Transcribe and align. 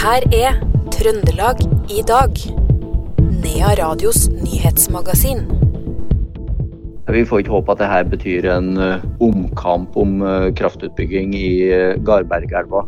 her 0.00 0.24
er 0.32 0.54
Trøndelag 0.94 1.58
i 1.92 2.00
dag. 2.08 2.38
Nea 3.42 3.72
Radios 3.76 4.30
nyhetsmagasin. 4.32 5.42
Vi 7.10 7.24
får 7.28 7.42
ikke 7.42 7.52
håpe 7.52 7.74
at 7.74 7.82
det 7.82 7.88
her 7.90 8.06
betyr 8.08 8.48
en 8.48 8.70
eh, 8.80 9.04
omkamp 9.20 9.98
om 10.00 10.22
eh, 10.24 10.46
kraftutbygging 10.56 11.34
i 11.36 11.50
eh, 11.68 11.98
Garbergelva. 12.06 12.86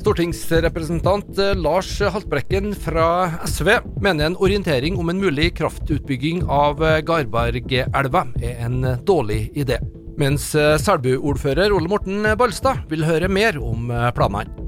Stortingsrepresentant 0.00 1.36
Lars 1.60 1.92
Haltbrekken 2.00 2.72
fra 2.76 3.08
SV 3.44 3.70
mener 4.04 4.30
en 4.30 4.40
orientering 4.40 4.96
om 5.00 5.12
en 5.12 5.20
mulig 5.20 5.52
kraftutbygging 5.60 6.46
av 6.48 6.80
Garbergelva 7.06 8.26
er 8.40 8.64
en 8.64 8.80
dårlig 9.04 9.46
idé. 9.52 9.82
Mens 10.20 10.50
Selbu-ordfører 10.54 11.74
Ole 11.76 11.92
Morten 11.92 12.26
Balstad 12.40 12.84
vil 12.90 13.06
høre 13.06 13.32
mer 13.32 13.60
om 13.62 13.90
planene. 14.16 14.63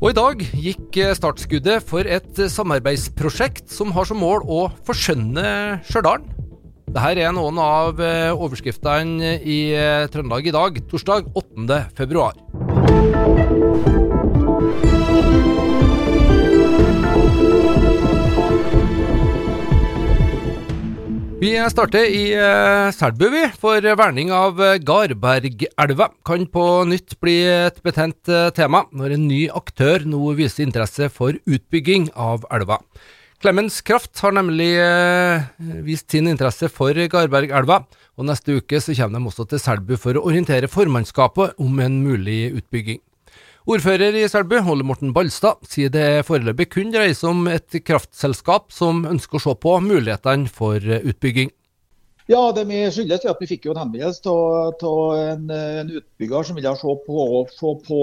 Og 0.00 0.14
i 0.14 0.16
dag 0.16 0.40
gikk 0.56 0.96
startskuddet 1.12 1.84
for 1.84 2.08
et 2.08 2.38
samarbeidsprosjekt 2.48 3.68
som 3.68 3.92
har 3.92 4.08
som 4.08 4.16
mål 4.16 4.46
å 4.48 4.72
forskjønne 4.88 5.44
Stjørdal. 5.84 6.24
Dette 6.90 7.20
er 7.20 7.36
noen 7.36 7.60
av 7.60 8.00
eh, 8.00 8.32
overskriftene 8.32 9.36
i 9.44 9.76
eh, 9.76 10.08
Trøndelag 10.10 10.48
i 10.48 10.56
dag, 10.56 10.80
torsdag 10.88 11.28
8. 11.36 11.68
Vi 21.40 21.54
starter 21.72 22.04
i 22.04 22.34
uh, 22.36 22.90
Selbu, 22.92 23.22
vi. 23.32 23.46
For 23.56 23.80
verning 23.96 24.28
av 24.28 24.58
uh, 24.60 24.74
Garbergelva 24.76 26.10
kan 26.28 26.42
på 26.52 26.64
nytt 26.84 27.14
bli 27.24 27.38
et 27.48 27.78
betent 27.80 28.28
uh, 28.28 28.50
tema 28.52 28.82
når 28.92 29.14
en 29.14 29.24
ny 29.24 29.38
aktør 29.48 30.04
nå 30.04 30.34
viser 30.36 30.66
interesse 30.66 31.08
for 31.08 31.38
utbygging 31.48 32.10
av 32.12 32.44
elva. 32.52 32.76
Clemens 33.40 33.80
Kraft 33.80 34.20
har 34.20 34.36
nemlig 34.36 34.68
vist 35.86 36.12
sin 36.12 36.28
interesse 36.28 36.68
for 36.68 36.92
Garbergelva, 36.92 37.86
og 38.20 38.26
neste 38.28 38.58
uke 38.60 38.76
så 38.84 38.92
kommer 38.98 39.16
de 39.16 39.32
også 39.32 39.46
til 39.48 39.62
Selbu 39.64 39.94
for 39.96 40.20
å 40.20 40.26
orientere 40.28 40.68
formannskapet 40.68 41.56
om 41.56 41.80
en 41.80 42.02
mulig 42.04 42.50
utbygging. 42.52 43.00
Ordfører 43.68 44.16
i 44.16 44.24
Selbu, 44.30 44.56
Ole 44.72 44.84
Morten 44.88 45.12
Balstad, 45.12 45.60
sier 45.68 45.92
det 45.92 46.24
foreløpig 46.24 46.70
kun 46.72 46.92
dreier 46.94 47.12
seg 47.16 47.28
om 47.34 47.48
et 47.52 47.76
kraftselskap 47.84 48.70
som 48.72 49.02
ønsker 49.08 49.36
å 49.36 49.42
se 49.44 49.54
på 49.60 49.74
mulighetene 49.84 50.48
for 50.48 50.80
utbygging. 50.80 51.52
Ja, 52.30 52.52
Det 52.54 52.64
vi 52.68 52.84
skyldes 52.94 53.26
at 53.26 53.40
vi 53.42 53.50
fikk 53.50 53.66
jo 53.66 53.74
en 53.74 53.82
henvendelse 53.82 54.30
av 54.30 55.14
en, 55.18 55.50
en, 55.50 55.92
utbygger 55.98 56.46
som 56.46 56.56
ville 56.56 56.74
se 56.78 56.96
på, 57.06 57.28
se 57.52 57.72
på 57.88 58.00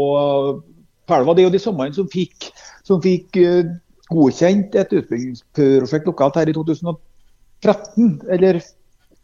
Pelva. 1.08 1.34
Det 1.34 1.42
er 1.42 1.48
jo 1.48 1.56
de 1.56 1.64
samme 1.64 1.88
som 1.96 2.10
fikk, 2.12 2.50
som 2.86 3.02
fikk 3.02 3.40
uh, 3.40 3.70
godkjent 4.12 4.76
et 4.76 4.96
utbyggingsprosjekt 5.00 6.10
lokalt 6.12 6.38
her 6.42 6.52
i 6.52 6.56
2013 6.58 8.28
eller 8.36 8.60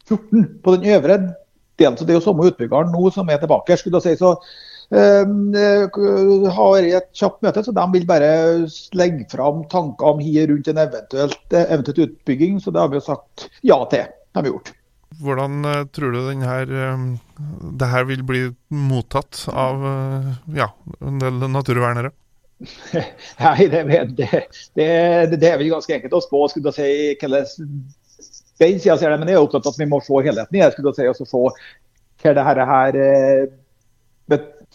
2014 0.08 0.46
på 0.64 0.76
den 0.76 0.94
øvre 0.96 1.18
delen. 1.78 1.98
Så 1.98 2.04
det 2.04 2.14
er 2.14 2.20
jo 2.22 2.24
samme 2.24 2.48
utbyggeren 2.48 2.92
nå 2.94 3.10
som 3.12 3.28
er 3.28 3.42
tilbake. 3.42 3.76
skulle 3.76 4.00
jeg 4.00 4.16
si. 4.16 4.22
Så 4.24 4.32
eh, 4.32 4.73
har 4.94 6.86
et 6.86 7.10
kjapt 7.16 7.42
møte, 7.42 7.64
så 7.66 7.74
De 7.74 7.84
vil 7.94 8.06
bare 8.06 8.30
legge 8.94 9.26
fram 9.32 9.64
tanker 9.72 10.14
om 10.14 10.22
hier 10.22 10.48
rundt 10.50 10.68
en 10.70 10.80
eventuelt, 10.84 11.44
eh, 11.52 11.66
eventuelt 11.68 12.02
utbygging. 12.06 12.60
Så 12.60 12.70
det 12.70 12.80
har 12.80 12.88
vi 12.92 13.00
jo 13.00 13.06
sagt 13.08 13.48
ja 13.62 13.78
til. 13.90 14.06
Det 14.06 14.40
har 14.40 14.46
vi 14.46 14.54
gjort. 14.54 14.72
Hvordan 15.22 15.62
tror 15.94 16.10
du 16.10 16.20
denne, 16.26 17.18
det 17.78 17.86
her 17.86 18.04
vil 18.04 18.24
bli 18.26 18.44
mottatt 18.68 19.44
av 19.52 19.84
ja, 20.56 20.72
en 21.00 21.20
del 21.22 21.38
naturvernere? 21.54 22.10
Nei, 23.44 23.66
det, 23.68 23.82
det, 24.16 24.28
det, 24.74 24.88
det, 25.36 25.48
er 25.48 25.58
vel 25.58 25.72
ganske 25.72 25.94
enkelt 25.96 26.16
å 26.18 26.22
spå. 26.24 26.46
skulle 26.50 26.72
jeg 26.74 26.78
si, 26.78 26.90
hvordan 27.20 27.84
den 28.62 28.80
sida 28.80 28.96
ser 28.98 29.10
det, 29.10 29.18
Men 29.20 29.32
jeg 29.32 29.38
er 29.38 29.46
opptatt 29.46 29.66
av 29.66 29.74
at 29.74 29.82
vi 29.82 29.90
må 29.90 30.00
se 30.04 30.22
helheten 30.26 30.58
i 30.58 30.62
det. 30.62 30.72
skulle 30.74 30.94
jeg 30.94 31.00
si, 31.00 31.24
og 31.24 31.30
se 31.30 31.42
hva 32.24 32.34
det 32.38 32.46
her, 32.46 32.60
her 32.70 32.98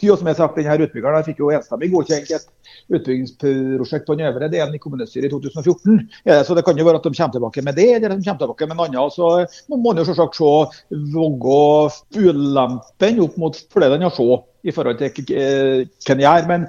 betyr. 0.00 0.16
som 0.16 0.26
jeg 0.26 0.36
sagt, 0.36 0.56
denne 0.56 0.86
Utbyggeren 0.86 1.24
fikk 1.26 1.40
jo 1.40 1.50
enstemmig 1.54 1.90
godkjent 1.92 2.30
et 2.30 2.46
utbyggingsprosjekt 2.90 4.06
på 4.06 4.16
den 4.16 4.26
øvre 4.28 4.48
delen 4.50 4.74
i 4.74 4.78
kommunestyret 4.82 5.28
i 5.28 5.32
2014. 5.32 6.08
Ja, 6.24 6.42
så 6.44 6.54
Det 6.54 6.64
kan 6.64 6.78
jo 6.78 6.84
være 6.84 6.96
at 6.96 7.04
de 7.04 7.14
kommer 7.14 7.32
tilbake 7.32 7.62
med 7.62 7.74
det, 7.74 7.88
eller 7.94 8.08
de 8.08 8.24
kommer 8.24 8.38
tilbake 8.40 8.66
med 8.66 8.76
noe 8.76 8.86
annet. 8.88 9.12
Så 9.12 9.66
må 9.68 9.76
man 9.76 9.98
jo 9.98 10.04
selvsagt 10.04 10.36
se 10.36 10.52
Vågå 10.90 11.90
ulempen 12.16 13.20
opp 13.20 13.36
mot 13.36 13.56
fordelene 13.72 14.08
å 14.08 14.14
se 14.14 14.28
i 14.64 14.72
forhold 14.72 14.98
til 14.98 15.12
hva 15.12 16.14
en 16.14 16.24
gjør. 16.24 16.48
Men 16.48 16.66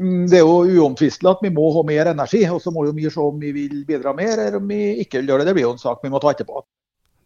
mm, 0.00 0.24
det 0.30 0.40
er 0.40 0.46
jo 0.46 0.82
uomtvistelig 0.82 1.32
at 1.32 1.44
vi 1.44 1.52
må 1.54 1.70
ha 1.74 1.84
mer 1.86 2.12
energi. 2.12 2.44
Og 2.50 2.62
så 2.62 2.72
må 2.72 2.86
vi 2.92 3.10
se 3.10 3.20
om 3.20 3.38
vi 3.40 3.52
vil 3.52 3.84
bidra 3.88 4.14
mer, 4.16 4.38
eller 4.38 4.60
om 4.60 4.68
vi 4.68 4.98
ikke 5.04 5.20
vil 5.20 5.34
gjøre 5.34 5.44
det. 5.44 5.52
Det 5.52 5.58
blir 5.58 5.68
jo 5.68 5.76
en 5.76 5.84
sak 5.86 6.02
vi 6.04 6.12
må 6.12 6.22
ta 6.22 6.32
etterpå. 6.34 6.64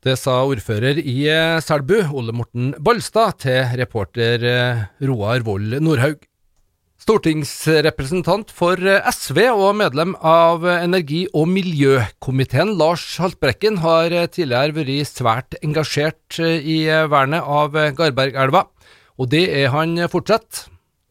Det 0.01 0.15
sa 0.17 0.39
ordfører 0.49 0.97
i 0.97 1.27
eh, 1.29 1.59
Selbu, 1.61 1.99
Ole 2.17 2.33
Morten 2.33 2.71
Balstad, 2.81 3.35
til 3.43 3.67
reporter 3.77 4.47
eh, 4.49 4.79
Roar 5.05 5.45
Vold 5.45 5.77
Nordhaug. 5.85 6.23
Stortingsrepresentant 7.05 8.49
for 8.49 8.81
eh, 8.81 9.05
SV 9.13 9.43
og 9.51 9.75
medlem 9.77 10.15
av 10.25 10.65
energi- 10.79 11.27
og 11.37 11.51
miljøkomiteen, 11.53 12.73
Lars 12.81 13.05
Haltbrekken, 13.21 13.83
har 13.85 14.17
tidligere 14.33 14.79
vært 14.81 15.13
svært 15.13 15.61
engasjert 15.61 16.41
i 16.49 16.81
vernet 17.13 17.45
av 17.45 17.77
Garbergelva, 18.01 18.71
og 19.21 19.33
det 19.37 19.45
er 19.53 19.69
han 19.77 20.01
fortsatt. 20.09 20.65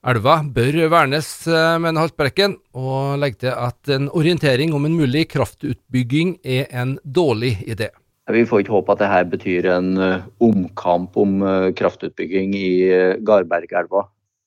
Elva 0.09 0.41
bør 0.41 0.81
vernes, 0.89 1.29
mener 1.45 2.07
Haltbrekken, 2.07 2.57
og 2.73 3.21
legger 3.21 3.45
til 3.45 3.55
at 3.69 3.97
en 3.99 4.09
orientering 4.09 4.73
om 4.73 4.89
en 4.89 4.97
mulig 4.97 5.27
kraftutbygging 5.29 6.39
er 6.41 6.71
en 6.73 6.97
dårlig 7.05 7.59
idé. 7.69 7.93
Vi 8.29 8.43
får 8.45 8.61
ikke 8.61 8.75
håpe 8.75 8.93
at 8.93 8.99
det 9.01 9.09
her 9.09 9.23
betyr 9.29 9.67
en 9.73 9.93
eh, 10.05 10.25
omkamp 10.45 11.15
om 11.17 11.39
eh, 11.41 11.71
kraftutbygging 11.77 12.53
i 12.53 12.69
eh, 12.93 13.15
Garbergelva. 13.25 14.03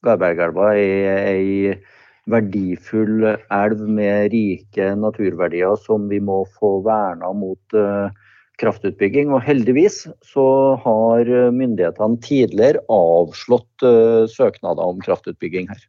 Garbergelva 0.07 0.69
er 0.79 1.33
ei 1.33 1.75
verdifull 2.31 3.27
elv 3.27 3.81
med 3.91 4.31
rike 4.31 4.93
naturverdier 4.99 5.75
som 5.83 6.07
vi 6.11 6.21
må 6.23 6.45
få 6.55 6.77
verna 6.87 7.33
mot 7.35 7.75
kraftutbygging. 8.63 9.33
Og 9.35 9.43
heldigvis 9.43 10.05
så 10.27 10.47
har 10.85 11.31
myndighetene 11.55 12.23
tidligere 12.23 12.83
avslått 12.95 13.87
søknader 14.31 14.95
om 14.95 15.03
kraftutbygging 15.03 15.71
her. 15.71 15.83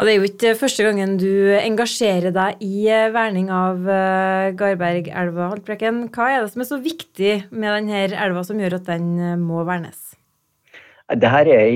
Og 0.00 0.06
det 0.06 0.12
er 0.12 0.16
jo 0.16 0.28
ikke 0.30 0.52
første 0.56 0.84
gangen 0.86 1.16
du 1.20 1.52
engasjerer 1.58 2.32
deg 2.34 2.62
i 2.64 2.86
eh, 2.88 3.10
verning 3.12 3.50
av 3.52 3.82
uh, 3.84 4.50
Garbergelva, 4.56 5.50
Haltbrekken. 5.50 6.06
Hva 6.14 6.28
er 6.30 6.44
det 6.44 6.52
som 6.54 6.62
er 6.64 6.68
så 6.70 6.78
viktig 6.80 7.32
med 7.50 7.68
denne 7.74 8.06
elva 8.08 8.44
som 8.46 8.60
gjør 8.60 8.78
at 8.78 8.86
den 8.88 9.10
eh, 9.18 9.34
må 9.40 9.64
vernes? 9.68 10.14
Dette 11.10 11.32
er 11.42 11.52
ei 11.56 11.74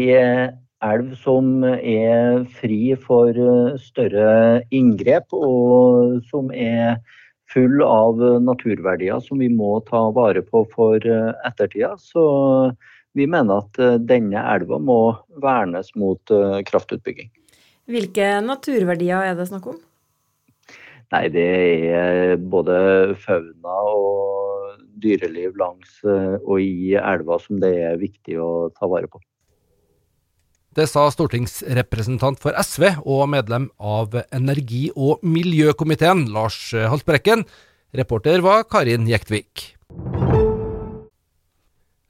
elv 0.84 1.12
som 1.18 1.66
er 1.66 2.44
fri 2.60 2.94
for 3.02 3.34
større 3.82 4.62
inngrep, 4.72 5.32
og 5.34 6.20
som 6.30 6.52
er 6.54 7.00
full 7.50 7.82
av 7.82 8.20
naturverdier 8.44 9.20
som 9.24 9.42
vi 9.42 9.50
må 9.50 9.80
ta 9.88 10.06
vare 10.14 10.44
på 10.46 10.62
for 10.72 11.02
ettertida. 11.02 11.96
Så 11.98 12.24
vi 13.18 13.26
mener 13.26 13.64
at 13.64 14.06
denne 14.06 14.48
elva 14.54 14.78
må 14.78 15.00
vernes 15.42 15.90
mot 15.98 16.36
kraftutbygging. 16.70 17.32
Hvilke 17.90 18.38
naturverdier 18.44 19.26
er 19.28 19.36
det 19.36 19.48
snakk 19.50 19.68
om? 19.74 19.80
Nei, 21.12 21.28
Det 21.28 21.50
er 21.94 22.36
både 22.40 23.14
fauna 23.22 23.76
og 23.92 24.80
dyreliv 25.04 25.54
langs 25.60 26.00
eh, 26.08 26.40
og 26.40 26.58
i 26.62 26.96
elva 26.96 27.38
som 27.42 27.60
det 27.62 27.74
er 27.90 28.00
viktig 28.00 28.38
å 28.40 28.70
ta 28.74 28.88
vare 28.90 29.10
på. 29.10 29.20
Det 30.74 30.88
sa 30.90 31.04
stortingsrepresentant 31.12 32.40
for 32.42 32.56
SV 32.58 33.04
og 33.04 33.28
medlem 33.30 33.68
av 33.78 34.16
energi- 34.34 34.90
og 34.96 35.22
miljøkomiteen, 35.22 36.24
Lars 36.34 36.72
Haltbrekken. 36.74 37.44
Reporter 37.94 38.42
var 38.42 38.64
Karin 38.66 39.06
Jektvik. 39.06 39.76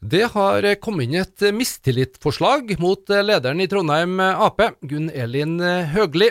Det 0.04 0.26
har 0.34 0.66
kommet 0.84 1.06
inn 1.06 1.16
et 1.16 1.42
mistillitsforslag 1.56 2.74
mot 2.76 3.08
lederen 3.08 3.62
i 3.64 3.66
Trondheim 3.72 4.18
Ap, 4.20 4.60
Gunn 4.84 5.06
Elin 5.08 5.54
Høgli. 5.94 6.28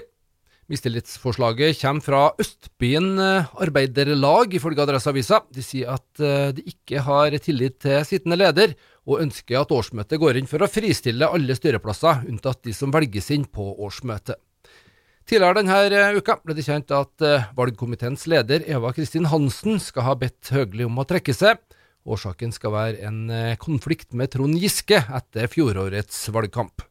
Mistillitsforslaget 0.69 1.79
kommer 1.81 2.05
fra 2.05 2.19
Østbyen 2.37 3.17
Arbeiderlag, 3.17 4.53
ifølge 4.53 4.85
Adresseavisa. 4.85 5.41
De 5.49 5.65
sier 5.65 5.89
at 5.95 6.21
eh, 6.21 6.53
de 6.53 6.67
ikke 6.69 7.01
har 7.01 7.33
tillit 7.41 7.79
til 7.81 8.05
sittende 8.05 8.37
leder, 8.37 8.77
og 9.09 9.25
ønsker 9.25 9.63
at 9.63 9.73
årsmøtet 9.73 10.21
går 10.21 10.37
inn 10.37 10.53
for 10.53 10.61
å 10.61 10.69
fristille 10.69 11.33
alle 11.33 11.57
styreplasser, 11.57 12.27
unntatt 12.29 12.61
de 12.69 12.77
som 12.77 12.93
velges 12.93 13.33
inn 13.33 13.49
på 13.49 13.73
årsmøtet. 13.73 14.37
Tidligere 15.25 15.63
denne 15.63 16.13
uka 16.19 16.37
ble 16.45 16.53
det 16.53 16.69
kjent 16.69 16.93
at 16.93 17.25
eh, 17.25 17.49
valgkomiteens 17.57 18.29
leder 18.29 18.69
Eva 18.69 18.93
Kristin 18.93 19.31
Hansen 19.33 19.81
skal 19.81 20.11
ha 20.11 20.19
bedt 20.19 20.53
Høgli 20.53 20.85
om 20.85 21.01
å 21.01 21.09
trekke 21.09 21.33
seg. 21.33 21.57
Årsaken 22.03 22.51
skal 22.51 22.73
være 22.73 23.07
en 23.07 23.29
eh, 23.31 23.55
konflikt 23.59 24.11
med 24.17 24.33
Trond 24.33 24.59
Giske 24.59 24.99
etter 24.99 25.47
fjorårets 25.51 26.25
valgkamp. 26.35 26.83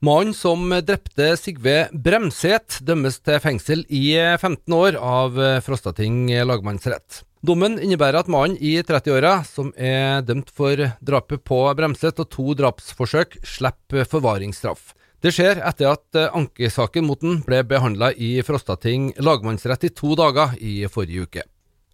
Mannen 0.00 0.30
som 0.36 0.70
drepte 0.86 1.32
Sigve 1.36 1.88
Bremset, 1.90 2.78
dømmes 2.86 3.18
til 3.18 3.40
fengsel 3.42 3.82
i 3.90 4.12
15 4.14 4.76
år 4.76 4.94
av 4.94 5.40
Frostating 5.66 6.28
lagmannsrett. 6.46 7.24
Dommen 7.42 7.80
innebærer 7.82 8.20
at 8.22 8.30
mannen 8.30 8.54
i 8.62 8.76
30-åra, 8.78 9.40
som 9.46 9.72
er 9.74 10.22
dømt 10.22 10.54
for 10.54 10.78
drapet 11.02 11.42
på 11.42 11.60
Bremset 11.78 12.22
og 12.22 12.30
to 12.30 12.54
drapsforsøk, 12.62 13.40
slipper 13.42 14.06
forvaringsstraff. 14.06 14.94
Det 15.18 15.34
skjer 15.34 15.58
etter 15.66 15.90
at 15.90 16.22
ankesaken 16.30 17.06
mot 17.10 17.18
den 17.18 17.42
ble 17.46 17.64
behandla 17.66 18.12
i 18.14 18.36
Frostating 18.46 19.12
lagmannsrett 19.18 19.90
i 19.90 19.94
to 19.94 20.14
dager 20.18 20.54
i 20.62 20.84
forrige 20.86 21.26
uke. 21.26 21.48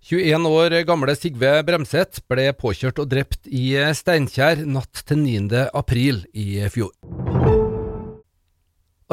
21 0.04 0.44
år 0.52 0.74
gamle 0.84 1.14
Sigve 1.16 1.62
Bremset 1.64 2.18
ble 2.28 2.50
påkjørt 2.60 2.98
og 3.00 3.06
drept 3.08 3.46
i 3.48 3.70
Steinkjer 3.96 4.60
natt 4.68 5.00
til 5.08 5.22
9. 5.22 5.62
april 5.72 6.18
i 6.36 6.58
fjor. 6.68 6.92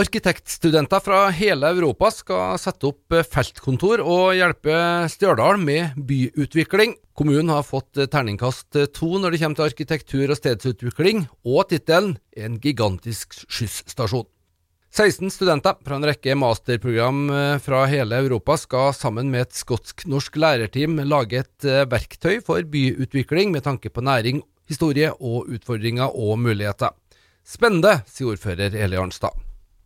Arkitektstudenter 0.01 0.99
fra 1.05 1.21
hele 1.37 1.69
Europa 1.71 2.09
skal 2.11 2.59
sette 2.59 2.89
opp 2.91 3.15
feltkontor 3.31 4.03
og 4.03 4.35
hjelpe 4.35 4.75
Stjørdal 5.15 5.63
med 5.63 5.95
byutvikling. 5.95 6.97
Kommunen 7.15 7.53
har 7.55 7.63
fått 7.63 7.95
terningkast 8.11 8.75
to 8.91 9.13
når 9.15 9.31
det 9.31 9.41
kommer 9.45 9.61
til 9.61 9.69
arkitektur 9.69 10.27
og 10.27 10.41
stedsutvikling, 10.41 11.23
og 11.47 11.71
tittelen 11.71 12.17
'En 12.35 12.59
gigantisk 12.59 13.47
skysstasjon'. 13.47 14.27
16 14.91 15.31
studenter 15.31 15.77
fra 15.85 15.95
en 15.95 16.03
rekke 16.03 16.33
masterprogram 16.35 17.29
eh, 17.31 17.57
fra 17.63 17.85
hele 17.87 18.17
Europa 18.25 18.57
skal 18.59 18.89
sammen 18.91 19.29
med 19.31 19.45
et 19.45 19.55
skotsk-norsk 19.55 20.35
lærerteam 20.35 20.99
lage 21.07 21.45
et 21.45 21.67
eh, 21.67 21.85
verktøy 21.87 22.41
for 22.43 22.59
byutvikling 22.73 23.53
med 23.55 23.63
tanke 23.63 23.87
på 23.87 24.03
næring, 24.03 24.41
historie 24.67 25.13
og 25.13 25.47
utfordringer 25.47 26.11
og 26.11 26.35
muligheter. 26.43 26.91
Spennende, 27.47 28.01
sier 28.11 28.33
ordfører 28.33 28.75
Eli 28.75 28.99
Arnstad. 28.99 29.39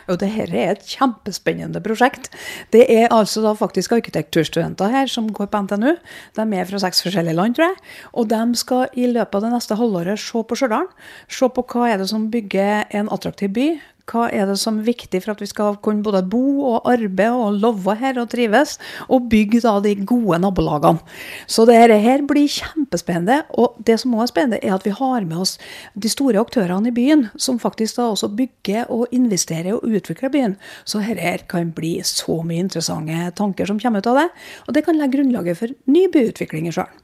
Og 0.09 0.17
det 0.21 0.31
her 0.33 0.49
er 0.53 0.73
et 0.73 0.89
kjempespennende 0.89 1.81
prosjekt. 1.85 2.31
Det 2.73 2.85
er 2.89 3.09
altså 3.13 3.41
da 3.45 3.53
faktisk 3.57 3.93
arkitekturstudenter 3.93 4.89
her 4.93 5.09
som 5.09 5.29
går 5.33 5.49
på 5.53 5.65
NTNU. 5.65 5.95
De 6.37 6.45
er 6.45 6.69
fra 6.69 6.81
seks 6.81 7.05
forskjellige 7.05 7.37
land, 7.37 7.57
tror 7.57 7.71
jeg. 7.71 7.81
Og 8.13 8.29
de 8.29 8.43
skal 8.57 8.93
i 8.93 9.09
løpet 9.09 9.37
av 9.37 9.47
det 9.47 9.53
neste 9.53 9.77
halvåret 9.77 10.21
se 10.21 10.41
på 10.45 10.57
Stjørdal. 10.57 10.89
Se 11.29 11.49
på 11.49 11.65
hva 11.73 11.89
er 11.89 12.01
det 12.01 12.09
som 12.09 12.29
bygger 12.33 12.85
en 12.97 13.09
attraktiv 13.13 13.53
by. 13.53 13.67
Hva 14.05 14.27
er 14.29 14.45
det 14.45 14.57
som 14.61 14.77
er 14.79 14.87
viktig 14.91 15.21
for 15.23 15.33
at 15.33 15.41
vi 15.41 15.47
skal 15.49 15.79
kunne 15.83 16.05
både 16.05 16.21
bo 16.29 16.41
og 16.69 16.89
arbeide 16.91 17.33
og 17.33 17.57
love 17.63 17.95
her 17.97 18.19
og 18.21 18.29
trives, 18.29 18.75
og 19.09 19.29
bygge 19.31 19.63
da 19.63 19.79
de 19.81 19.95
gode 20.05 20.37
nabolagene. 20.43 21.01
Så 21.49 21.65
dette 21.65 21.97
her 22.03 22.21
blir 22.27 22.49
kjempespennende. 22.51 23.41
Og 23.57 23.79
det 23.85 23.97
som 24.01 24.13
også 24.13 24.27
er 24.27 24.33
spennende, 24.33 24.59
er 24.61 24.75
at 24.75 24.85
vi 24.85 24.93
har 24.93 25.25
med 25.25 25.41
oss 25.45 25.55
de 25.97 26.11
store 26.11 26.41
aktørene 26.41 26.91
i 26.91 26.95
byen, 26.95 27.27
som 27.37 27.59
faktisk 27.61 27.97
da 27.97 28.11
også 28.11 28.29
bygger 28.37 28.91
og 28.93 29.07
investerer 29.15 29.73
og 29.73 29.87
utvikler 29.89 30.33
byen. 30.33 30.57
Så 30.85 31.01
dette 31.01 31.49
kan 31.49 31.73
bli 31.75 31.97
så 32.05 32.41
mye 32.45 32.65
interessante 32.65 33.31
tanker 33.37 33.65
som 33.69 33.81
kommer 33.81 34.05
ut 34.05 34.11
av 34.11 34.21
det. 34.21 34.29
Og 34.67 34.77
det 34.77 34.85
kan 34.85 34.99
legge 34.99 35.17
grunnlaget 35.17 35.57
for 35.57 35.73
ny 35.89 36.05
byutvikling 36.13 36.69
i 36.69 36.75
Stjørdal. 36.75 37.01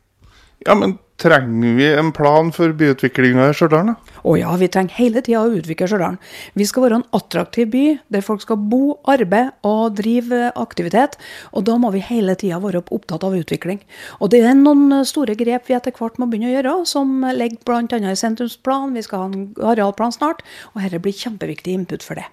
Ja, 0.68 0.76
men 0.78 1.00
trenger 1.22 1.76
vi 1.78 1.88
en 1.94 2.10
plan 2.16 2.50
for 2.56 2.74
byutviklinga 2.78 3.50
i 3.52 3.56
Stjørdal? 3.56 3.94
Å 4.26 4.34
ja, 4.40 4.54
vi 4.58 4.70
trenger 4.72 4.98
hele 4.98 5.22
tida 5.26 5.44
å 5.44 5.54
utvikle 5.54 5.88
Stjørdal. 5.90 6.18
Vi 6.58 6.68
skal 6.70 6.86
være 6.86 7.00
en 7.02 7.08
attraktiv 7.18 7.70
by 7.74 7.86
der 8.14 8.26
folk 8.26 8.44
skal 8.44 8.60
bo, 8.72 8.98
arbeide 9.10 9.54
og 9.68 9.98
drive 10.00 10.52
aktivitet. 10.60 11.20
Og 11.54 11.66
da 11.70 11.78
må 11.82 11.94
vi 11.96 12.04
hele 12.06 12.36
tida 12.40 12.60
være 12.64 12.84
opptatt 12.90 13.26
av 13.28 13.38
utvikling. 13.38 13.82
Og 14.20 14.34
det 14.34 14.44
er 14.46 14.58
noen 14.58 15.02
store 15.08 15.38
grep 15.40 15.70
vi 15.70 15.78
etter 15.78 15.96
hvert 15.96 16.20
må 16.22 16.30
begynne 16.32 16.52
å 16.52 16.58
gjøre, 16.58 16.76
som 16.90 17.22
ligger 17.38 17.62
bl.a. 17.68 18.02
i 18.12 18.20
sentrumsplan. 18.20 18.98
Vi 18.98 19.06
skal 19.06 19.26
ha 19.26 19.32
en 19.32 19.50
arealplan 19.74 20.16
snart, 20.16 20.46
og 20.74 20.84
dette 20.84 21.02
blir 21.04 21.18
kjempeviktig 21.18 21.78
input 21.78 22.06
for 22.06 22.18
det. 22.20 22.28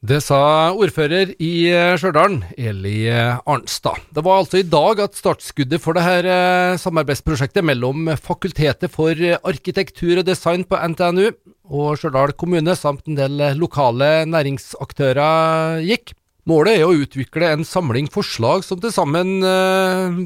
Det 0.00 0.22
sa 0.24 0.72
ordfører 0.72 1.34
i 1.44 1.68
eh, 1.68 1.92
Stjørdal, 2.00 2.38
Eli 2.56 3.02
eh, 3.12 3.36
Arnstad. 3.44 3.98
Det 4.08 4.22
var 4.24 4.38
altså 4.40 4.62
i 4.62 4.64
dag 4.64 5.02
at 5.04 5.18
startskuddet 5.18 5.82
for 5.84 5.92
dette 5.92 6.06
her 6.08 6.78
samarbeidsprosjektet 6.80 7.66
mellom 7.68 8.08
Fakultetet 8.16 8.88
for 8.94 9.12
arkitektur 9.12 10.22
og 10.22 10.24
design 10.24 10.64
på 10.64 10.80
NTNU 10.94 11.26
og 11.68 12.00
Stjørdal 12.00 12.32
kommune 12.32 12.72
samt 12.80 13.12
en 13.12 13.20
del 13.20 13.44
lokale 13.60 14.24
næringsaktører 14.32 15.84
gikk. 15.84 16.14
Målet 16.48 16.80
er 16.80 16.86
å 16.88 16.96
utvikle 16.96 17.52
en 17.52 17.68
samling 17.68 18.08
forslag 18.08 18.64
som 18.64 18.80
til 18.80 18.96
sammen 18.96 19.44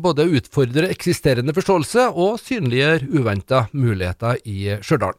både 0.07 0.31
utfordrer 0.39 0.87
eksisterende 0.95 1.53
forståelse 1.57 2.07
og 2.15 2.39
synliggjør 2.39 3.11
uventa 3.11 3.67
muligheter 3.75 4.39
i 4.47 4.79
Stjørdal. 4.79 5.19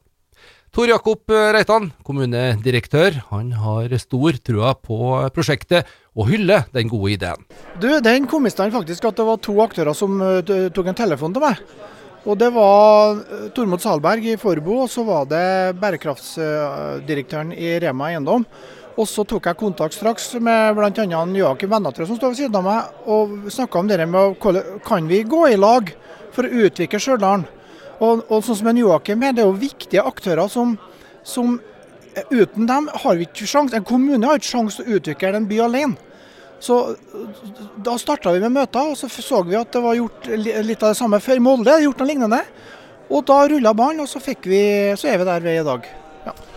Tor 0.76 0.90
Jakob 0.92 1.32
Reitan, 1.32 1.86
kommunedirektør, 2.04 3.22
han 3.30 3.54
har 3.56 3.94
stor 3.96 4.36
trua 4.44 4.74
på 4.76 4.98
prosjektet 5.32 5.88
og 6.12 6.28
hyller 6.28 6.66
den 6.76 6.92
gode 6.92 7.14
ideen. 7.14 7.46
Du, 7.80 7.88
Den 8.04 8.28
kom 8.28 8.44
i 8.44 8.52
stand 8.52 8.76
faktisk 8.76 9.08
at 9.08 9.16
det 9.16 9.24
var 9.24 9.40
to 9.40 9.56
aktører 9.64 9.96
som 9.96 10.20
uh, 10.20 10.42
tok 10.44 10.92
en 10.92 11.00
telefon 11.00 11.32
til 11.32 11.46
meg. 11.46 11.64
Og 12.28 12.36
Det 12.44 12.52
var 12.52 13.16
uh, 13.16 13.48
Tormod 13.56 13.80
Salberg 13.80 14.28
i 14.28 14.36
Forbo, 14.36 14.82
og 14.84 14.92
så 14.92 15.08
var 15.08 15.32
det 15.32 15.80
bærekraftsdirektøren 15.80 17.56
i 17.56 17.78
Rema 17.80 18.12
Eiendom. 18.12 18.44
Og 19.00 19.08
så 19.08 19.24
tok 19.24 19.48
jeg 19.48 19.62
kontakt 19.64 19.96
straks 19.96 20.34
med 20.44 20.76
bl.a. 20.76 20.92
Joakim 20.92 21.72
Vennatrø 21.72 22.04
som 22.04 22.20
står 22.20 22.36
ved 22.36 22.42
siden 22.44 22.60
av 22.60 22.68
meg, 22.68 23.04
og 23.08 23.48
snakka 23.48 23.80
om 23.80 23.88
det 23.88 24.04
med 24.04 24.36
hvordan 24.44 24.84
kan 24.84 25.08
vi 25.08 25.24
gå 25.24 25.46
i 25.54 25.56
lag 25.56 25.96
for 26.36 26.44
å 26.44 26.68
utvikle 26.68 27.00
Stjørdal. 27.00 27.48
Og, 28.00 28.26
og 28.28 28.44
sånn 28.44 28.60
som 28.60 28.72
en 28.72 28.82
Joakim 28.82 29.24
her, 29.24 29.36
det 29.36 29.44
er 29.44 29.50
jo 29.50 29.60
viktige 29.60 30.04
aktører 30.04 30.52
som, 30.52 30.76
som 31.24 31.60
eh, 32.16 32.26
Uten 32.32 32.68
dem 32.68 32.90
har 32.92 33.16
vi 33.16 33.28
ikke 33.28 33.48
sjans. 33.48 33.74
En 33.76 33.88
kommune 33.88 34.28
har 34.28 34.40
ikke 34.40 34.52
sjanse 34.52 34.82
til 34.82 34.88
å 34.88 35.00
utvikle 35.00 35.36
en 35.40 35.48
by 35.50 35.62
alene. 35.68 36.14
Så 36.60 36.96
Da 37.86 37.98
starta 38.00 38.32
vi 38.34 38.40
med 38.42 38.56
møter, 38.56 38.92
og 38.92 38.98
så 38.98 39.10
så 39.12 39.44
vi 39.44 39.58
at 39.60 39.74
det 39.74 39.84
var 39.84 39.98
gjort 39.98 40.30
litt 40.32 40.84
av 40.84 40.94
det 40.94 40.98
samme 40.98 41.20
før. 41.22 41.44
Molde 41.44 41.74
er 41.74 41.84
gjort 41.86 42.02
noe 42.02 42.10
lignende. 42.10 42.42
Og 43.12 43.22
da 43.28 43.44
rulla 43.48 43.74
ballen, 43.78 44.02
og 44.02 44.10
så, 44.10 44.20
vi, 44.24 44.64
så 44.98 45.12
er 45.12 45.20
vi 45.22 45.28
der 45.28 45.44
vi 45.44 45.52
er 45.52 45.62
i 45.62 45.68
dag. 45.68 45.92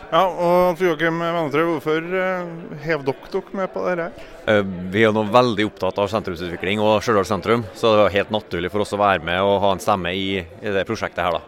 Ja, 0.09 0.23
og 0.25 0.81
Joakim 0.81 1.19
Vennetrø, 1.21 1.67
hvorfor 1.69 2.01
uh, 2.01 2.79
hev 2.81 3.03
dere 3.05 3.29
dere 3.29 3.59
med 3.59 3.69
på 3.75 3.83
dette? 3.85 4.07
Uh, 4.49 4.63
vi 4.89 5.03
er 5.05 5.13
nå 5.13 5.27
veldig 5.29 5.67
opptatt 5.69 6.01
av 6.01 6.09
sentrumsutvikling 6.09 6.81
og 6.81 7.03
Stjørdal 7.05 7.29
sentrum, 7.29 7.67
så 7.77 7.93
det 7.93 8.01
var 8.01 8.15
helt 8.15 8.33
naturlig 8.33 8.71
for 8.73 8.87
oss 8.87 8.97
å 8.97 9.01
være 9.03 9.21
med 9.29 9.45
og 9.45 9.59
ha 9.67 9.75
en 9.77 9.85
stemme 9.85 10.15
i, 10.17 10.41
i 10.41 10.73
det 10.73 10.87
prosjektet 10.89 11.21
her, 11.27 11.37
da. 11.37 11.45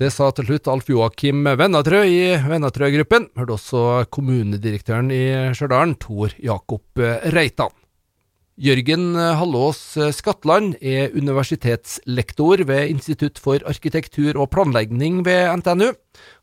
Det 0.00 0.08
sa 0.10 0.32
til 0.34 0.48
slutt 0.48 0.70
Alf 0.72 0.90
Joakim 0.90 1.44
Vennatrø 1.60 2.00
i 2.08 2.20
Vennatrø-gruppen. 2.42 3.28
Hørte 3.38 3.54
også 3.58 3.84
kommunedirektøren 4.10 5.12
i 5.14 5.22
Stjørdal, 5.54 5.94
Tor 6.00 6.34
Jakob 6.40 7.04
Reitan. 7.36 7.79
Jørgen 8.60 9.14
Hallås 9.16 9.78
Skatland 10.12 10.74
er 10.84 11.14
universitetslektor 11.16 12.60
ved 12.68 12.90
Institutt 12.92 13.40
for 13.40 13.62
arkitektur 13.64 14.36
og 14.36 14.50
planlegging 14.52 15.22
ved 15.24 15.48
NTNU. 15.62 15.94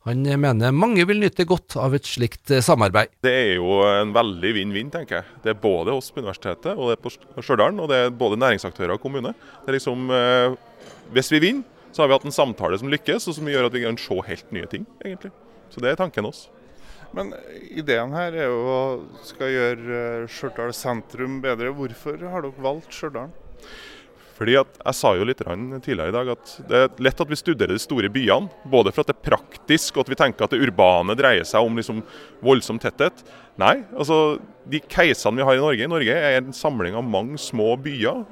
Han 0.09 0.25
mener 0.41 0.74
mange 0.74 1.05
vil 1.05 1.21
nyte 1.21 1.45
godt 1.45 1.75
av 1.77 1.93
et 1.93 2.09
slikt 2.09 2.50
samarbeid. 2.65 3.13
Det 3.21 3.36
er 3.43 3.53
jo 3.59 3.83
en 3.86 4.15
veldig 4.17 4.55
vinn-vinn, 4.57 4.89
tenker 4.89 5.19
jeg. 5.19 5.38
Det 5.45 5.53
er 5.53 5.62
både 5.62 5.93
oss 5.93 6.09
på 6.09 6.24
universitetet 6.25 6.74
og 6.74 6.89
det 6.89 6.97
er 6.97 7.03
på 7.05 7.45
Stjørdal, 7.45 7.77
og 7.86 7.93
det 7.93 8.01
er 8.07 8.17
både 8.24 8.41
næringsaktører 8.41 8.97
og 8.97 9.03
kommune. 9.03 9.36
Det 9.62 9.75
er 9.75 9.77
liksom, 9.77 10.09
eh, 10.09 10.57
Hvis 11.13 11.31
vi 11.31 11.39
vinner, 11.39 11.63
så 11.91 12.01
har 12.01 12.07
vi 12.07 12.17
hatt 12.17 12.25
en 12.25 12.31
samtale 12.31 12.79
som 12.79 12.89
lykkes, 12.89 13.27
og 13.27 13.36
som 13.38 13.45
gjør 13.45 13.69
at 13.69 13.74
vi 13.74 13.86
kan 13.86 13.97
se 13.97 14.21
helt 14.25 14.51
nye 14.51 14.65
ting, 14.65 14.86
egentlig. 15.05 15.31
Så 15.69 15.81
det 15.81 15.91
er 15.91 15.95
tanken 16.01 16.25
oss. 16.25 16.50
Men 17.15 17.33
ideen 17.71 18.13
her 18.15 18.35
er 18.35 18.49
jo 18.51 18.63
å 18.67 18.79
skal 19.25 19.53
gjøre 19.53 19.99
eh, 19.99 20.29
Stjørdal 20.31 20.73
sentrum 20.75 21.39
bedre. 21.43 21.73
Hvorfor 21.75 22.19
har 22.31 22.43
dere 22.45 22.65
valgt 22.65 22.95
Stjørdal? 22.95 23.31
Fordi 24.37 24.53
at, 24.59 24.75
Jeg 24.83 24.97
sa 24.99 25.11
jo 25.17 25.25
litt 25.25 25.39
tidligere 25.41 26.11
i 26.11 26.13
dag 26.13 26.27
at 26.35 26.51
det 26.69 26.81
er 26.83 26.99
lett 27.07 27.21
at 27.23 27.31
vi 27.31 27.39
studerer 27.39 27.73
de 27.73 27.81
store 27.81 28.11
byene. 28.13 28.51
Både 28.69 28.93
for 28.93 29.01
at 29.01 29.09
det 29.09 29.15
er 29.17 29.29
praktisk 29.31 29.97
og 29.97 30.05
at 30.05 30.11
vi 30.13 30.19
tenker 30.19 30.45
at 30.45 30.53
det 30.53 30.61
urbane 30.61 31.15
dreier 31.17 31.47
seg 31.47 31.65
om 31.65 31.79
liksom 31.79 32.03
voldsom 32.45 32.77
tetthet. 32.81 33.23
Nei, 33.57 33.79
altså 33.97 34.37
de 34.69 34.83
keisene 34.85 35.39
vi 35.39 35.47
har 35.47 35.57
i 35.57 35.63
Norge 35.63 35.87
Norge 35.89 36.13
er 36.13 36.37
en 36.37 36.53
samling 36.53 36.97
av 36.99 37.07
mange 37.07 37.39
små 37.41 37.71
byer. 37.81 38.27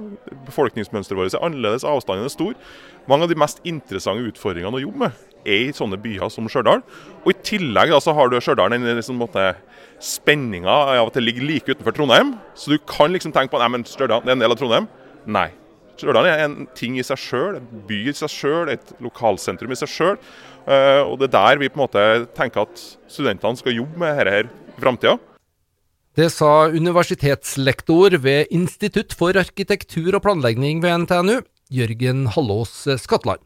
Befolkningsmønsteret 0.46 1.17
vårt 1.17 1.34
er 1.34 1.48
annerledes, 1.48 1.88
avstanden 1.88 2.29
er 2.29 2.36
stor. 2.36 2.53
Mange 3.10 3.25
av 3.25 3.34
de 3.34 3.39
mest 3.41 3.63
interessante 3.65 4.29
utfordringene 4.29 4.77
å 4.77 4.86
jobbe 4.86 5.08
med 5.08 5.35
er 5.46 5.68
i 5.70 5.75
sånne 5.75 6.00
byer 6.02 6.32
som 6.34 6.50
Stjørdal. 6.52 6.84
Og 7.24 7.30
I 7.32 7.38
tillegg 7.46 7.94
da, 7.94 8.02
så 8.04 8.16
har 8.18 8.30
du 8.30 8.40
Stjørdal 8.42 8.75
den 8.75 8.88
liksom, 8.98 9.22
spenninga 10.04 10.78
av 10.96 11.08
at 11.08 11.18
det 11.18 11.24
ligger 11.24 11.48
like 11.48 11.72
utenfor 11.72 11.96
Trondheim. 11.96 12.36
Så 12.58 12.74
du 12.74 12.80
kan 12.90 13.14
liksom 13.14 13.34
tenke 13.36 13.54
på 13.54 13.62
at 13.62 13.92
Stjørdal 13.92 14.25
er 14.25 14.36
en 14.36 14.44
del 14.44 14.56
av 14.56 14.60
Trondheim. 14.60 14.90
Nei. 15.25 15.50
Stjørdal 15.96 16.28
er 16.28 16.44
en 16.44 16.66
ting 16.75 16.98
i 17.00 17.06
seg 17.08 17.20
sjøl, 17.22 17.62
en 17.62 17.86
by 17.88 18.02
i 18.12 18.16
seg 18.16 18.32
sjøl, 18.32 18.74
et 18.74 18.92
lokalsentrum 19.04 19.72
i 19.72 19.80
seg 19.80 19.92
sjøl. 19.92 20.18
Eh, 20.66 21.02
og 21.06 21.22
det 21.22 21.30
er 21.30 21.36
der 21.38 21.62
vi 21.62 21.70
på 21.72 21.80
en 21.80 21.86
måte 21.86 22.04
tenker 22.36 22.66
at 22.66 22.84
studentene 23.12 23.60
skal 23.60 23.78
jobbe 23.78 24.02
med 24.02 24.18
dette 24.18 24.36
her 24.36 24.52
i 24.75 24.84
framtida. 24.84 25.16
Det 26.16 26.30
sa 26.32 26.68
universitetslektor 26.72 28.16
ved 28.24 28.52
Institutt 28.56 29.16
for 29.20 29.36
arkitektur 29.40 30.16
og 30.16 30.24
planlegging 30.24 30.80
ved 30.84 31.04
NTNU, 31.04 31.42
Jørgen 31.75 32.30
Hallås 32.32 32.86
Skatland. 33.04 33.44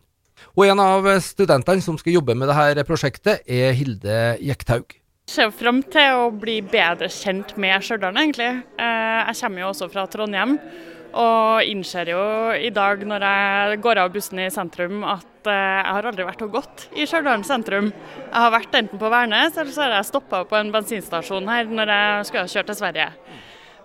Og 0.57 0.65
en 0.65 0.81
av 0.81 1.05
studentene 1.23 1.83
som 1.83 1.97
skal 1.99 2.17
jobbe 2.17 2.35
med 2.37 2.49
dette 2.49 2.85
prosjektet, 2.87 3.43
er 3.45 3.75
Hilde 3.77 4.37
Jekthaug. 4.41 4.95
ser 5.29 5.51
frem 5.53 5.83
til 5.85 6.15
å 6.17 6.29
bli 6.33 6.61
bedre 6.65 7.05
kjent 7.05 7.55
med 7.55 7.83
Stjørdal, 7.85 8.17
egentlig. 8.17 8.63
Eh, 8.81 9.19
jeg 9.29 9.37
kommer 9.43 9.61
jo 9.61 9.67
også 9.69 9.89
fra 9.91 10.07
Trondheim. 10.09 10.57
Og 11.09 11.65
innser 11.65 12.11
jo 12.11 12.21
i 12.53 12.69
dag 12.69 13.01
når 13.01 13.23
jeg 13.25 13.79
går 13.81 13.97
av 13.97 14.11
bussen 14.13 14.41
i 14.43 14.49
sentrum 14.53 15.03
at 15.03 15.47
eh, 15.49 15.53
jeg 15.53 15.93
har 15.95 16.07
aldri 16.09 16.25
vært 16.27 16.43
og 16.45 16.51
gått 16.53 16.87
i 16.93 17.05
Stjørdal 17.09 17.45
sentrum. 17.45 17.91
Jeg 17.91 18.41
har 18.43 18.53
vært 18.53 18.75
enten 18.77 19.01
på 19.01 19.09
Værnes 19.09 19.57
eller 19.57 19.73
så 19.73 19.85
har 19.85 19.95
jeg 19.97 20.09
stoppa 20.11 20.43
på 20.49 20.57
en 20.59 20.73
bensinstasjon 20.73 21.49
her 21.49 21.69
når 21.69 21.93
jeg 21.95 22.27
skal 22.29 22.51
kjøre 22.53 22.69
til 22.69 22.79
Sverige. 22.81 23.07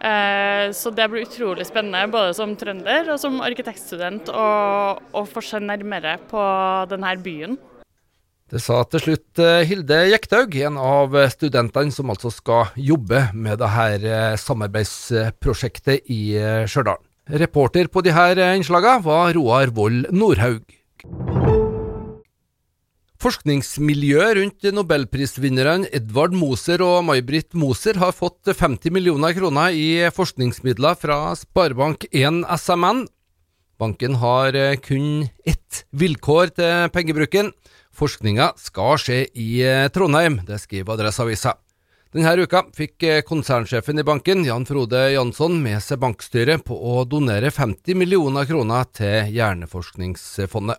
Eh, 0.04 0.72
så 0.76 0.90
det 0.92 1.06
blir 1.08 1.24
utrolig 1.24 1.64
spennende 1.64 2.04
både 2.12 2.34
som 2.36 2.52
trønder 2.60 3.14
og 3.14 3.20
som 3.22 3.38
arkitektstudent 3.44 4.28
å 4.28 5.22
få 5.30 5.44
se 5.44 5.62
nærmere 5.64 6.18
på 6.28 6.42
denne 6.90 7.14
byen. 7.24 7.56
Det 8.52 8.60
sa 8.60 8.82
til 8.92 9.00
slutt 9.00 9.40
eh, 9.40 9.64
Hilde 9.66 10.02
Jekthaug, 10.10 10.52
en 10.68 10.76
av 10.76 11.16
studentene 11.32 11.94
som 11.94 12.12
altså 12.12 12.30
skal 12.34 12.76
jobbe 12.76 13.30
med 13.32 13.62
dette 13.64 14.36
samarbeidsprosjektet 14.44 16.12
i 16.12 16.22
Stjørdal. 16.68 17.00
Reporter 17.40 17.88
på 17.88 18.04
disse 18.04 18.30
innslagene 18.52 19.00
var 19.06 19.32
Roar 19.32 19.72
Vold 19.72 20.10
Nordhaug. 20.12 20.83
Forskningsmiljøet 23.24 24.34
rundt 24.36 24.66
nobelprisvinnerne 24.76 25.88
Edvard 25.96 26.34
Moser 26.36 26.82
og 26.84 27.06
May-Britt 27.08 27.54
Moser 27.56 27.96
har 27.96 28.12
fått 28.12 28.50
50 28.50 28.92
millioner 28.92 29.32
kroner 29.32 29.72
i 29.72 30.10
forskningsmidler 30.12 30.98
fra 31.00 31.16
Sparebank1 31.40 32.42
SMN. 32.58 33.06
Banken 33.80 34.20
har 34.20 34.58
kun 34.84 35.24
ett 35.40 35.86
vilkår 35.96 36.52
til 36.60 36.92
pengebruken. 36.92 37.48
Forskninga 37.96 38.50
skal 38.60 39.00
skje 39.00 39.22
i 39.32 39.48
Trondheim, 39.96 40.42
det 40.44 40.60
skriver 40.60 40.98
Adresseavisa. 40.98 41.56
Denne 42.12 42.36
uka 42.44 42.60
fikk 42.76 43.08
eh, 43.08 43.24
konsernsjefen 43.26 43.98
i 43.98 44.04
banken, 44.06 44.44
Jan 44.46 44.68
Frode 44.68 45.00
Jansson, 45.16 45.56
med 45.64 45.80
seg 45.82 45.98
bankstyret 46.04 46.62
på 46.68 46.76
å 46.76 47.08
donere 47.08 47.48
50 47.50 47.96
millioner 48.04 48.44
kroner 48.46 48.84
til 48.92 49.32
Hjerneforskningsfondet. 49.34 50.78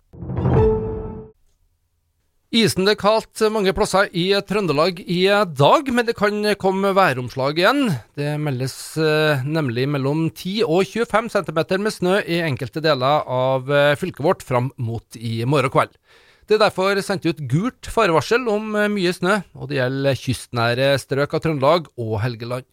Isen 2.53 2.85
er 2.85 2.93
kaldt 2.93 3.41
mange 3.49 3.71
plasser 3.73 4.05
i 4.13 4.27
Trøndelag 4.45 4.99
i 5.01 5.23
dag, 5.57 5.87
men 5.89 6.05
det 6.05 6.13
kan 6.15 6.43
komme 6.61 6.91
væromslag 6.93 7.57
igjen. 7.57 7.87
Det 8.13 8.35
meldes 8.37 8.75
eh, 9.01 9.41
nemlig 9.41 9.87
mellom 9.89 10.27
10 10.29 10.61
og 10.67 10.85
25 10.85 11.31
cm 11.33 11.59
med 11.81 11.95
snø 11.95 12.19
i 12.21 12.43
enkelte 12.45 12.83
deler 12.85 13.25
av 13.25 13.71
eh, 13.73 13.95
fylket 13.97 14.21
vårt 14.23 14.45
fram 14.45 14.69
mot 14.77 15.17
i 15.17 15.39
morgen 15.49 15.73
kveld. 15.73 15.97
Det 16.45 16.59
er 16.59 16.61
derfor 16.67 17.01
sendt 17.01 17.25
ut 17.25 17.41
gult 17.49 17.89
farevarsel 17.89 18.45
om 18.53 18.77
eh, 18.77 18.91
mye 18.93 19.15
snø, 19.17 19.39
og 19.57 19.73
det 19.73 19.81
gjelder 19.81 20.21
kystnære 20.21 20.93
strøk 21.01 21.33
av 21.33 21.41
Trøndelag 21.47 21.89
og 21.97 22.19
Helgeland. 22.21 22.69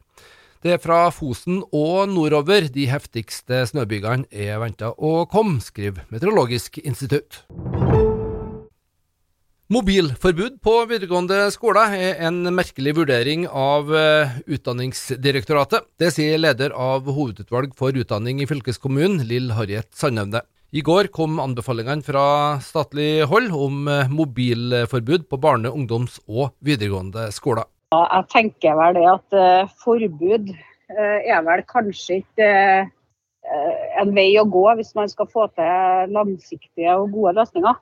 Det 0.63 0.77
er 0.77 0.83
fra 0.85 1.07
Fosen 1.11 1.65
og 1.75 2.13
nordover 2.13 2.69
de 2.71 2.85
heftigste 2.93 3.65
snøbygene 3.73 4.29
er 4.31 4.61
venta 4.63 4.93
å 4.95 5.25
komme, 5.33 5.65
skriver 5.65 6.05
Meteorologisk 6.13 6.79
institutt. 6.85 7.41
Mobilforbud 9.73 10.59
på 10.61 10.73
videregående 10.91 11.47
skoler 11.55 11.95
er 11.97 12.19
en 12.27 12.43
merkelig 12.53 12.93
vurdering 12.99 13.47
av 13.49 13.89
eh, 13.97 14.33
Utdanningsdirektoratet. 14.53 15.87
Det 15.97 16.11
sier 16.13 16.41
leder 16.41 16.75
av 16.77 17.07
hovedutvalg 17.07 17.71
for 17.79 17.97
utdanning 17.97 18.43
i 18.43 18.47
fylkeskommunen, 18.51 19.23
Lill 19.31 19.49
Harriet 19.57 19.89
Sandevne. 19.97 20.43
I 20.77 20.83
går 20.85 21.09
kom 21.15 21.41
anbefalingene 21.41 22.05
fra 22.05 22.25
statlig 22.61 23.23
hold 23.31 23.55
om 23.57 23.87
eh, 23.89 24.11
mobilforbud 24.13 25.25
på 25.31 25.39
barne-, 25.41 25.73
ungdoms- 25.73 26.19
og 26.27 26.51
videregående 26.61 27.31
skoler. 27.33 27.65
Jeg 27.97 28.29
tenker 28.35 28.77
vel 28.77 28.99
det 28.99 29.07
at 29.09 29.39
uh, 29.39 29.71
forbud 29.85 30.53
er 30.93 31.47
vel 31.47 31.63
kanskje 31.71 32.19
ikke 32.21 32.51
en 34.03 34.13
vei 34.13 34.29
å 34.37 34.45
gå 34.45 34.67
hvis 34.77 34.93
man 34.99 35.09
skal 35.09 35.31
få 35.33 35.47
til 35.57 36.13
langsiktige 36.13 36.93
og 37.01 37.15
gode 37.17 37.33
løsninger. 37.41 37.81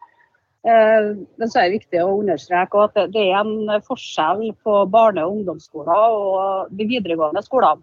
Men 0.63 1.49
så 1.49 1.63
er 1.63 1.71
det 1.71 1.79
viktig 1.79 2.01
å 2.05 2.19
understreke 2.19 2.83
at 2.85 2.99
det 3.15 3.23
er 3.31 3.39
en 3.39 3.71
forskjell 3.87 4.51
på 4.61 4.75
barne- 4.93 5.23
og 5.25 5.39
ungdomsskoler 5.39 6.17
og 6.19 6.75
de 6.77 6.85
videregående 6.91 7.41
skolene. 7.47 7.81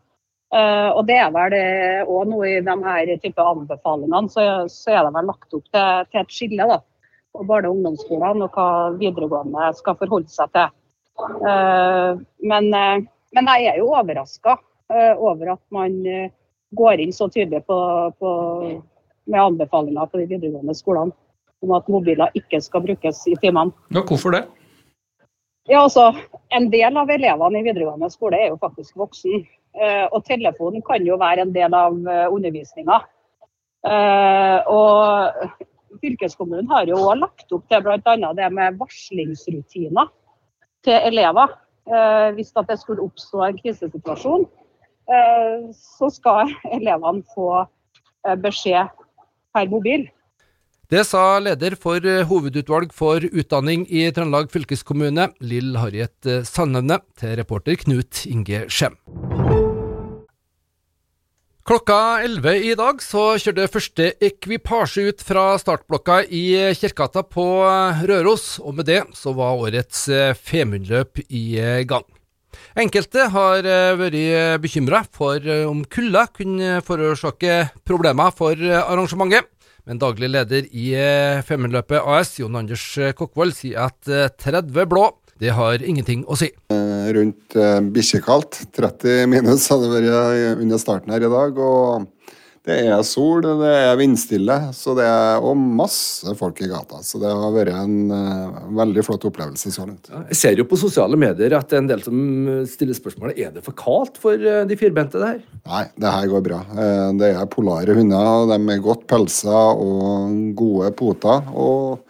Uh, 0.47 0.93
og 0.95 1.01
det 1.09 1.17
er 1.19 1.31
vel 1.35 1.53
òg 2.07 2.21
eh, 2.21 2.29
noe 2.31 2.45
i 2.47 2.59
de 2.63 2.75
her 2.85 3.09
type 3.19 3.43
anbefalingene, 3.43 4.29
så, 4.31 4.45
er 4.87 5.01
det 5.03 5.11
vel 5.17 5.27
lagt 5.27 5.57
opp 5.57 5.65
til, 5.75 6.05
til 6.07 6.21
et 6.21 6.31
skille 6.31 6.67
da, 6.69 6.77
på 7.35 7.43
barne- 7.49 7.67
og 7.67 7.75
ungdomsskolene 7.75 8.47
og 8.47 8.55
hva 8.55 8.67
videregående 8.95 9.73
skal 9.75 9.97
forholde 9.99 10.31
seg 10.31 10.53
til. 10.55 10.71
Uh, 11.19 12.15
men, 12.47 12.69
men, 12.71 13.51
jeg 13.57 13.73
er 13.73 13.81
jo 13.81 13.91
overraska 13.91 14.55
over 15.19 15.49
at 15.57 15.63
man 15.75 15.97
går 16.79 17.01
inn 17.03 17.11
så 17.11 17.25
tydelig 17.27 17.65
på, 17.67 17.77
på, 18.15 18.29
med 19.27 19.41
anbefalinger 19.41 20.07
på 20.07 20.21
de 20.21 20.29
videregående 20.29 20.77
skolene 20.77 21.11
om 21.65 21.73
at 21.77 21.89
mobiler 21.89 22.33
ikke 22.37 22.61
skal 22.61 22.83
brukes 22.85 23.23
i 23.27 23.35
timene. 23.41 23.73
Ja, 23.93 24.03
hvorfor 24.05 24.35
det? 24.35 24.45
Ja, 25.67 25.83
altså, 25.83 26.13
En 26.51 26.69
del 26.71 26.95
av 26.97 27.09
elevene 27.11 27.59
i 27.59 27.65
videregående 27.65 28.07
skole 28.09 28.37
er 28.39 28.51
jo 28.53 28.59
faktisk 28.61 28.95
voksen. 28.95 29.41
Eh, 29.75 30.05
og 30.15 30.23
telefonen 30.25 30.81
kan 30.81 31.03
jo 31.05 31.17
være 31.19 31.43
en 31.43 31.53
del 31.53 31.73
av 31.75 31.97
eh, 32.07 32.27
undervisninga. 32.31 33.01
Eh, 33.87 34.69
og 34.71 35.99
fylkeskommunen 36.01 36.69
har 36.71 36.87
jo 36.87 37.01
òg 37.03 37.19
lagt 37.19 37.51
opp 37.51 37.67
til 37.67 37.83
bl.a. 37.83 38.31
det 38.37 38.47
med 38.53 38.79
varslingsrutiner 38.79 40.11
til 40.87 41.09
elever. 41.11 41.55
Hvis 42.35 42.51
det 42.51 42.75
skulle 42.81 43.05
oppstå 43.05 43.45
en 43.45 43.59
krisesituasjon, 43.61 44.41
så 45.71 46.09
skal 46.11 46.49
elevene 46.75 47.23
få 47.31 47.61
beskjed 48.43 48.91
per 49.55 49.69
mobil. 49.71 50.03
Det 50.87 51.01
sa 51.03 51.35
leder 51.43 51.73
for 51.75 51.99
hovedutvalg 52.29 52.93
for 52.95 53.19
utdanning 53.19 53.81
i 53.91 54.05
Trøndelag 54.15 54.47
fylkeskommune, 54.53 55.25
Lill 55.43 55.75
Harriet 55.75 56.29
Sandevne, 56.47 57.01
til 57.19 57.33
reporter 57.35 57.75
Knut 57.81 58.21
Inge 58.23 58.61
Skjem. 58.71 58.95
Klokka 61.67 61.99
11 62.23 62.55
i 62.69 62.71
dag 62.79 63.03
så 63.03 63.25
kjørte 63.35 63.67
første 63.73 64.13
ekvipasje 64.29 65.09
ut 65.11 65.27
fra 65.27 65.49
startblokka 65.59 66.21
i 66.31 66.45
Kirkegata 66.79 67.25
på 67.27 67.49
Røros, 68.07 68.53
og 68.63 68.79
med 68.79 68.87
det 68.87 69.01
så 69.11 69.35
var 69.35 69.59
årets 69.59 70.07
Femundløp 70.39 71.19
i 71.27 71.59
gang. 71.83 72.07
Enkelte 72.77 73.27
har 73.33 73.65
eh, 73.67 73.97
vært 73.99 74.61
bekymra 74.63 75.03
for 75.13 75.41
eh, 75.41 75.65
om 75.67 75.83
kulda 75.85 76.27
kunne 76.33 76.79
forårsake 76.85 77.59
problemer 77.87 78.33
for 78.35 78.55
arrangementet, 78.55 79.49
men 79.87 80.01
daglig 80.01 80.29
leder 80.33 80.67
i 80.71 80.91
eh, 80.97 81.43
Femundløpet 81.47 82.03
AS, 82.03 82.35
Jon 82.41 82.59
Anders 82.59 82.89
Kokkvold, 83.17 83.55
sier 83.57 83.87
at 83.87 84.37
30 84.43 84.85
blå 84.89 85.09
det 85.37 85.53
har 85.53 85.83
ingenting 85.85 86.23
å 86.25 86.37
si. 86.37 86.49
Eh, 86.73 87.07
rundt 87.13 87.57
eh, 87.57 87.79
bikkjekaldt. 87.93 88.63
30 88.73 89.27
minus 89.29 89.67
hadde 89.69 89.91
vært 89.91 90.63
under 90.63 90.81
starten 90.81 91.13
her 91.13 91.25
i 91.27 91.31
dag. 91.31 91.59
og 91.61 92.07
det 92.67 92.77
er 92.91 93.03
sol, 93.07 93.45
det 93.45 93.69
er 93.71 93.93
vindstille, 93.95 94.55
så 94.75 94.91
det 94.97 95.05
er, 95.07 95.39
og 95.39 95.55
masse 95.55 96.33
folk 96.35 96.59
i 96.59 96.67
gata. 96.67 96.99
Så 97.05 97.21
det 97.21 97.31
har 97.31 97.53
vært 97.55 97.71
en 97.71 98.11
uh, 98.11 98.57
veldig 98.75 99.05
flott 99.07 99.27
opplevelse 99.29 99.71
så 99.71 99.85
langt. 99.85 100.09
Jeg 100.33 100.39
ser 100.41 100.59
jo 100.59 100.67
på 100.67 100.79
sosiale 100.79 101.15
medier 101.19 101.55
at 101.55 101.69
det 101.71 101.77
er 101.77 101.83
en 101.85 101.89
del 101.93 102.03
som 102.03 102.17
stiller 102.67 102.97
spørsmålet 102.97 103.39
er 103.39 103.53
det 103.55 103.63
for 103.63 103.77
kaldt 103.77 104.19
for 104.19 104.35
uh, 104.35 104.65
de 104.67 104.79
firbente 104.79 105.21
der? 105.21 105.39
Nei, 105.63 105.85
det 105.95 106.13
her 106.17 106.27
går 106.33 106.43
bra. 106.49 106.59
Uh, 106.75 107.09
det 107.21 107.31
er 107.37 107.47
polare 107.53 107.95
hunder, 107.95 108.33
og 108.43 108.51
de 108.51 108.59
er 108.75 108.83
godt 108.83 109.07
pelsa 109.07 109.63
og 109.71 110.35
gode 110.59 110.91
poter. 110.99 111.53
og 111.55 112.03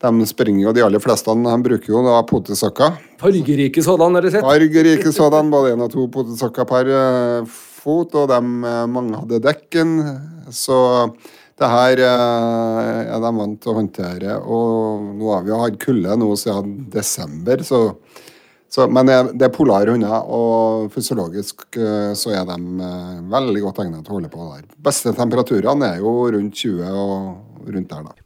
de 0.00 0.26
springer 0.26 0.64
jo, 0.64 0.72
de 0.72 0.82
aller 0.82 1.02
fleste 1.02 1.32
de 1.36 1.56
bruker 1.62 1.92
jo 1.92 2.02
da 2.06 2.20
potesokker. 2.24 2.94
Fargerike 3.20 3.82
sådan, 3.84 4.14
har 4.16 4.24
jeg 4.24 4.32
sett? 4.32 4.46
Fargerike 4.46 5.12
sådan, 5.12 5.50
både 5.52 5.74
én 5.74 5.82
og 5.84 5.90
to 5.92 6.06
potesokker 6.08 6.64
per 6.64 6.88
uh, 6.88 7.58
fot, 7.80 8.16
og 8.18 8.30
de, 8.30 8.40
uh, 8.64 8.86
mange 8.90 9.18
hadde 9.18 9.42
dekken. 9.44 9.94
Så 10.54 10.78
det 11.60 11.68
her 11.68 12.02
uh, 12.04 12.80
er 13.16 13.22
de 13.22 13.32
vant 13.40 13.60
til 13.60 13.72
å 13.72 13.76
håndtere. 13.78 14.38
Og 14.40 15.12
nå 15.18 15.30
har 15.34 15.46
vi 15.46 15.54
jo 15.54 15.60
hatt 15.62 15.78
kulde 15.82 16.18
nå 16.20 16.30
siden 16.40 16.74
desember, 16.92 17.64
så, 17.66 17.82
så 18.70 18.86
men 18.92 19.10
det, 19.10 19.46
er 19.48 19.54
polare 19.54 19.94
hunder, 19.96 20.26
og 20.30 20.90
fysiologisk 20.94 21.66
så 22.16 22.34
er 22.36 22.44
de 22.48 22.90
veldig 23.32 23.64
godt 23.66 23.84
egnet 23.84 24.04
til 24.06 24.14
å 24.14 24.18
holde 24.20 24.32
på 24.32 24.50
der. 24.52 24.66
Beste 24.90 25.14
temperaturene 25.16 25.94
er 25.96 26.04
jo 26.04 26.14
rundt 26.36 26.62
20 26.64 26.90
og 26.90 27.70
rundt 27.70 27.90
der, 27.96 28.06
da. 28.10 28.18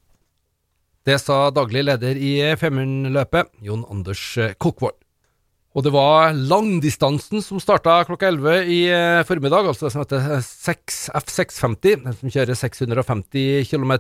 Det 1.05 1.19
sa 1.21 1.51
daglig 1.53 1.83
leder 1.85 2.17
i 2.17 2.37
Femundløpet, 2.57 3.51
Jon 3.65 3.85
Anders 3.93 4.23
Kokvold. 4.57 5.04
Og 5.75 5.83
det 5.83 5.91
var 5.91 6.37
langdistansen 6.39 7.43
som 7.43 7.59
starta 7.59 7.97
klokka 8.07 8.29
11 8.31 8.69
i 8.71 8.81
eh, 8.95 9.25
formiddag, 9.27 9.67
altså 9.67 9.89
det 9.89 9.95
som 9.95 10.05
heter 10.05 10.29
F650, 11.19 12.05
den 12.05 12.15
som 12.21 12.31
kjører 12.31 12.59
650 12.59 13.67
km. 13.73 13.97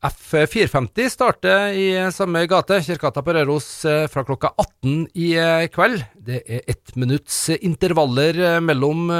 F450 0.00 1.10
starter 1.12 1.74
i 1.76 1.86
samme 2.14 2.46
gate, 2.48 2.78
Kirkegata 2.86 3.20
på 3.20 3.34
Røros, 3.36 3.68
eh, 3.84 4.06
fra 4.08 4.24
klokka 4.24 4.54
18 4.56 5.10
i 5.12 5.34
eh, 5.36 5.66
kveld. 5.68 6.00
Det 6.16 6.40
er 6.48 6.62
ett 6.64 6.94
minutts 6.96 7.50
intervaller 7.58 8.38
eh, 8.40 8.60
mellom 8.64 9.12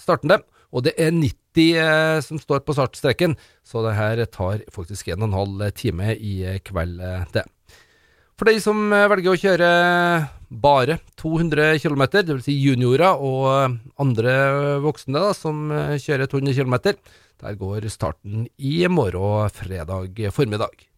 startende, 0.00 0.40
og 0.72 0.86
det 0.86 0.94
er 0.96 1.12
90 1.12 2.24
som 2.24 2.40
står 2.40 2.64
på 2.64 2.74
startstreken, 2.74 3.36
så 3.62 3.84
det 3.84 3.92
her 3.94 4.24
tar 4.32 4.64
faktisk 4.72 5.12
en 5.12 5.22
og 5.22 5.28
en 5.28 5.36
halv 5.38 5.68
time 5.76 6.16
i 6.16 6.56
kveld, 6.64 6.96
det. 7.36 7.44
For 8.34 8.50
de 8.50 8.58
som 8.62 8.88
velger 8.90 9.30
å 9.30 9.38
kjøre 9.38 9.68
bare 10.50 10.98
200 11.20 11.78
km, 11.82 12.02
dvs. 12.14 12.46
Si 12.46 12.56
juniorer 12.58 13.20
og 13.22 13.76
andre 14.02 14.34
voksne 14.82 15.22
da, 15.22 15.30
som 15.38 15.68
kjører 15.70 16.30
200 16.30 16.56
km, 16.58 16.96
der 17.44 17.60
går 17.60 17.86
starten 17.92 18.48
i 18.58 18.80
morgen 18.90 19.54
fredag 19.54 20.18
formiddag. 20.34 20.93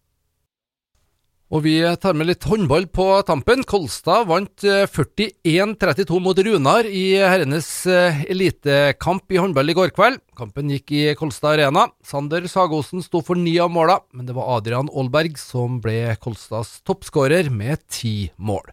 Og 1.47 1.61
vi 1.63 1.77
tar 2.03 2.11
med 2.17 2.27
litt 2.27 2.43
håndball 2.43 2.89
på 2.91 3.05
tampen. 3.23 3.61
Kolstad 3.63 4.25
vant 4.27 4.63
41-32 4.67 6.17
mot 6.19 6.39
Runar 6.43 6.87
i 6.91 7.15
herrenes 7.23 7.69
eh, 7.87 8.17
elitekamp 8.27 9.31
i 9.31 9.39
håndball 9.39 9.71
i 9.71 9.75
går 9.77 9.93
kveld. 9.95 10.19
Kampen 10.35 10.73
gikk 10.75 10.91
i 10.91 11.03
Kolstad 11.15 11.55
Arena. 11.55 11.85
Sander 12.03 12.43
Sagosen 12.51 12.99
sto 13.05 13.21
for 13.23 13.39
ni 13.39 13.53
av 13.63 13.71
måla, 13.71 14.01
men 14.11 14.27
det 14.27 14.35
var 14.35 14.57
Adrian 14.57 14.91
Aalberg 14.91 15.39
som 15.39 15.77
ble 15.83 16.17
Kolstads 16.19 16.81
toppskårer 16.83 17.47
med 17.47 17.79
ti 17.87 18.27
mål. 18.35 18.67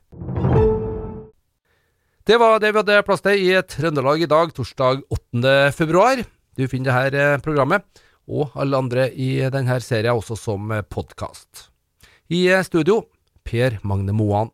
Det 2.26 2.40
var 2.40 2.58
det 2.58 2.72
vi 2.72 2.80
hadde 2.80 3.04
plass 3.06 3.22
til 3.22 3.38
i 3.38 3.52
Trøndelag 3.70 4.24
i 4.24 4.30
dag, 4.32 4.50
torsdag 4.56 5.04
8. 5.14 5.54
februar. 5.78 6.24
Du 6.58 6.66
finner 6.66 7.06
dette 7.06 7.22
eh, 7.36 7.44
programmet 7.44 7.86
og 8.26 8.58
alle 8.58 8.82
andre 8.82 9.06
i 9.14 9.36
denne 9.54 9.78
serien 9.84 10.18
også 10.18 10.34
som 10.40 10.74
eh, 10.74 10.82
podkast. 10.82 11.68
I 12.26 12.62
studio 12.62 13.08
Per 13.42 13.80
Magne 13.82 14.12
Moan. 14.12 14.50